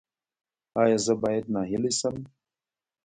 [0.81, 2.15] ایا زه باید ناهیلي شم؟